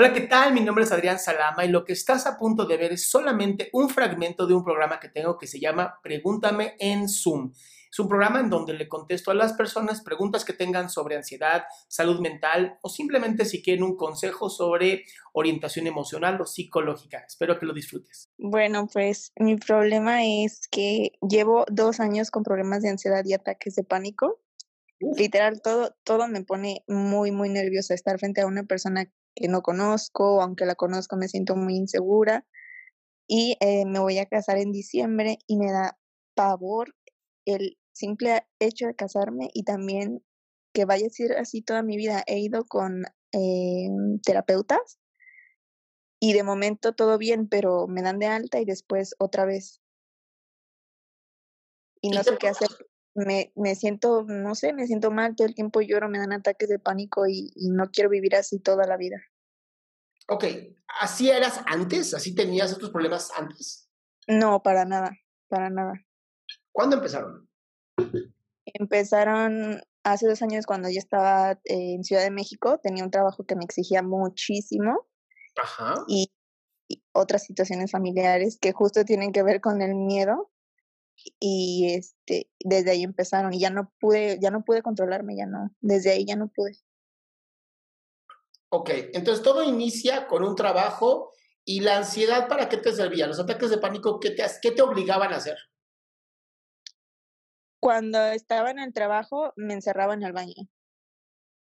[0.00, 0.54] Hola, ¿qué tal?
[0.54, 3.68] Mi nombre es Adrián Salama y lo que estás a punto de ver es solamente
[3.74, 7.52] un fragmento de un programa que tengo que se llama Pregúntame en Zoom.
[7.92, 11.64] Es un programa en donde le contesto a las personas preguntas que tengan sobre ansiedad,
[11.86, 17.18] salud mental o simplemente si quieren un consejo sobre orientación emocional o psicológica.
[17.28, 18.30] Espero que lo disfrutes.
[18.38, 23.74] Bueno, pues mi problema es que llevo dos años con problemas de ansiedad y ataques
[23.74, 24.40] de pánico.
[25.00, 29.62] Literal, todo, todo me pone muy, muy nerviosa estar frente a una persona que no
[29.62, 32.46] conozco, aunque la conozco me siento muy insegura.
[33.26, 35.98] Y eh, me voy a casar en diciembre y me da
[36.34, 36.94] pavor
[37.46, 40.22] el simple hecho de casarme y también
[40.74, 42.22] que vaya a ser así toda mi vida.
[42.26, 43.88] He ido con eh,
[44.22, 44.98] terapeutas
[46.20, 49.80] y de momento todo bien, pero me dan de alta y después otra vez.
[52.02, 52.68] Y no sé qué hacer
[53.14, 56.68] me, me siento, no sé, me siento mal, todo el tiempo lloro, me dan ataques
[56.68, 59.20] de pánico y, y no quiero vivir así toda la vida.
[60.28, 60.44] Ok,
[61.00, 62.14] ¿así eras antes?
[62.14, 63.90] ¿Así tenías estos problemas antes?
[64.28, 65.10] No, para nada,
[65.48, 65.94] para nada.
[66.72, 67.48] ¿Cuándo empezaron?
[68.64, 73.56] Empezaron hace dos años cuando yo estaba en Ciudad de México, tenía un trabajo que
[73.56, 75.08] me exigía muchísimo.
[75.60, 75.94] Ajá.
[76.06, 76.32] Y,
[76.88, 80.50] y otras situaciones familiares que justo tienen que ver con el miedo
[81.38, 85.74] y este desde ahí empezaron y ya no pude ya no pude controlarme ya no
[85.80, 86.72] desde ahí ya no pude.
[88.72, 91.32] Ok, entonces todo inicia con un trabajo
[91.64, 94.82] y la ansiedad para qué te servía los ataques de pánico qué te qué te
[94.82, 95.58] obligaban a hacer
[97.80, 100.68] cuando estaba en el trabajo me encerraba en el baño.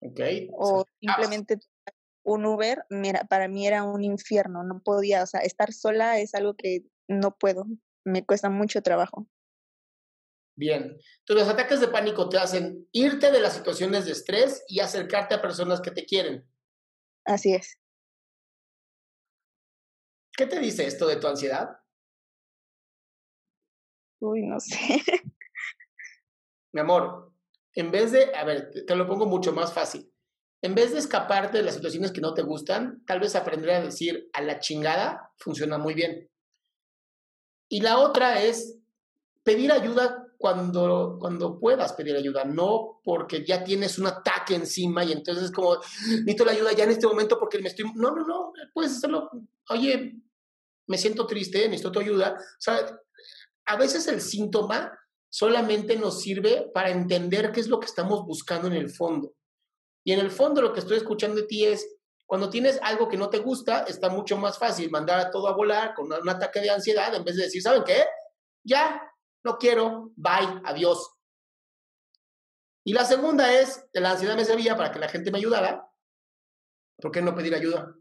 [0.00, 0.20] Ok.
[0.52, 1.58] o simplemente
[2.24, 6.34] un Uber mira para mí era un infierno no podía o sea estar sola es
[6.34, 7.64] algo que no puedo
[8.04, 9.26] me cuesta mucho trabajo
[10.56, 10.82] Bien.
[11.20, 15.34] Entonces, los ataques de pánico te hacen irte de las situaciones de estrés y acercarte
[15.34, 16.48] a personas que te quieren.
[17.24, 17.78] Así es.
[20.36, 21.70] ¿Qué te dice esto de tu ansiedad?
[24.20, 24.76] Uy, no sé.
[26.72, 27.32] Mi amor,
[27.74, 30.12] en vez de, a ver, te lo pongo mucho más fácil.
[30.62, 33.82] En vez de escaparte de las situaciones que no te gustan, tal vez aprender a
[33.82, 36.28] decir a la chingada funciona muy bien.
[37.68, 38.78] Y la otra es
[39.42, 45.12] pedir ayuda cuando, cuando puedas pedir ayuda, no porque ya tienes un ataque encima y
[45.12, 45.76] entonces es como,
[46.08, 47.86] necesito la ayuda ya en este momento porque me estoy...
[47.94, 49.30] No, no, no, puedes hacerlo.
[49.70, 50.16] Oye,
[50.86, 52.36] me siento triste, necesito tu ayuda.
[52.38, 53.00] O sea,
[53.64, 54.92] a veces el síntoma
[55.30, 59.34] solamente nos sirve para entender qué es lo que estamos buscando en el fondo.
[60.04, 61.88] Y en el fondo lo que estoy escuchando de ti es,
[62.34, 65.54] cuando tienes algo que no te gusta, está mucho más fácil mandar a todo a
[65.54, 68.06] volar con un ataque de ansiedad en vez de decir, ¿saben qué?
[68.66, 69.00] Ya,
[69.44, 71.14] no quiero, bye, adiós.
[72.84, 75.88] Y la segunda es, la ansiedad me servía para que la gente me ayudara.
[77.00, 77.94] ¿Por qué no pedir ayuda?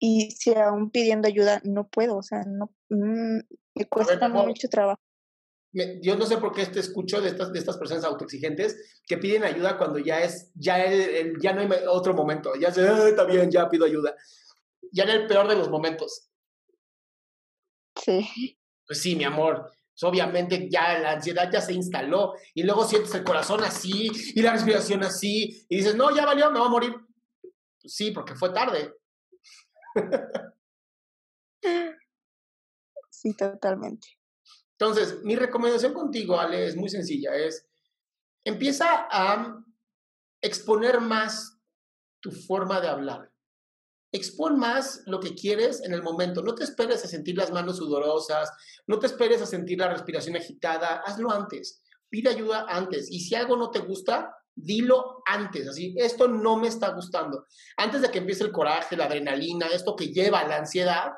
[0.00, 3.38] Y si aún pidiendo ayuda no puedo, o sea, no mm,
[3.76, 5.00] me cuesta mucho trabajo.
[6.00, 9.44] Yo no sé por qué te escucho de estas, de estas personas autoexigentes que piden
[9.44, 12.54] ayuda cuando ya es, ya, el- ya no hay otro momento.
[12.54, 14.14] Ya se, "Ah, está bien, ya pido ayuda.
[14.90, 16.30] Ya en el peor de los momentos.
[18.02, 18.58] Sí.
[18.86, 19.70] Pues sí, mi amor.
[19.92, 24.40] Pues obviamente ya la ansiedad ya se instaló y luego sientes el corazón así y
[24.42, 26.94] la respiración así y dices, no, ya valió, me voy a morir.
[27.80, 28.94] Pues sí, porque fue tarde.
[33.10, 34.08] Sí, totalmente.
[34.78, 37.34] Entonces, mi recomendación contigo, Ale, es muy sencilla.
[37.34, 37.66] Es,
[38.44, 39.64] empieza a
[40.42, 41.58] exponer más
[42.20, 43.32] tu forma de hablar.
[44.12, 46.42] Expon más lo que quieres en el momento.
[46.42, 48.50] No te esperes a sentir las manos sudorosas,
[48.86, 51.02] no te esperes a sentir la respiración agitada.
[51.04, 51.82] Hazlo antes.
[52.08, 53.10] Pide ayuda antes.
[53.10, 55.68] Y si algo no te gusta, dilo antes.
[55.68, 57.46] Así, esto no me está gustando.
[57.76, 61.12] Antes de que empiece el coraje, la adrenalina, esto que lleva a la ansiedad,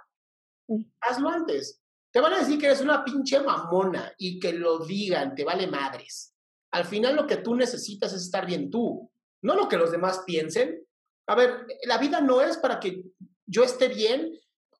[1.00, 1.77] hazlo antes.
[2.10, 5.66] Te van a decir que eres una pinche mamona y que lo digan, te vale
[5.66, 6.34] madres.
[6.70, 9.10] Al final lo que tú necesitas es estar bien tú,
[9.42, 10.84] no lo que los demás piensen.
[11.26, 13.02] A ver, la vida no es para que
[13.46, 14.32] yo esté bien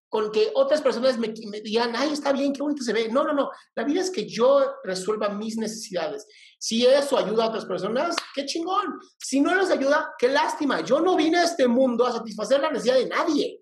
[0.09, 3.09] con que otras personas me, digan, ay, está bien, qué bonito se ve.
[3.11, 3.51] No, no, no.
[3.75, 6.27] La vida es que yo resuelva mis necesidades.
[6.59, 8.99] Si eso ayuda a otras personas, qué chingón.
[9.19, 10.81] Si no les ayuda, qué lástima.
[10.81, 13.61] Yo no vine a este mundo a satisfacer la necesidad de nadie.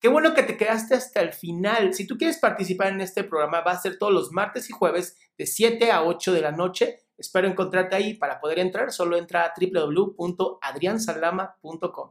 [0.00, 1.92] Qué bueno que te quedaste hasta el final.
[1.92, 5.18] Si tú quieres participar en este programa, va a ser todos los martes y jueves
[5.36, 7.00] de 7 a 8 de la noche.
[7.16, 8.14] Espero encontrarte ahí.
[8.14, 12.10] Para poder entrar, solo entra a www.adriansalama.com.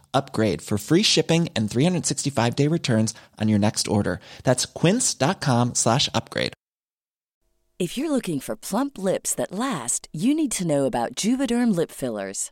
[0.13, 4.19] upgrade for free shipping and 365 day returns on your next order.
[4.43, 6.53] That's quince.com slash upgrade.
[7.79, 11.89] If you're looking for plump lips that last, you need to know about Juvederm lip
[11.89, 12.51] fillers.